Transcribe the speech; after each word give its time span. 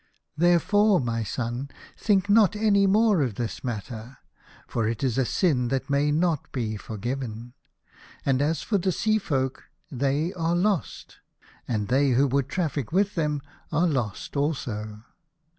Therefore, 0.35 0.99
my 0.99 1.21
son, 1.21 1.69
think 1.95 2.27
not 2.27 2.55
any 2.55 2.87
more 2.87 3.21
of 3.21 3.35
this 3.35 3.63
matter, 3.63 4.17
for 4.65 4.87
it 4.87 5.03
is 5.03 5.19
a 5.19 5.25
sin 5.25 5.67
that 5.67 5.91
may 5.91 6.09
not 6.09 6.51
be 6.51 6.75
forgiven. 6.75 7.53
And 8.25 8.41
as 8.41 8.63
for 8.63 8.79
the 8.79 8.91
Sea 8.91 9.19
folk, 9.19 9.65
they 9.91 10.33
are 10.33 10.55
lost, 10.55 11.17
and 11.67 11.87
they 11.87 12.13
who 12.13 12.25
would 12.25 12.49
traffic 12.49 12.91
with 12.91 13.13
them 13.13 13.43
are 13.71 13.85
lost 13.85 14.35
also. 14.35 15.03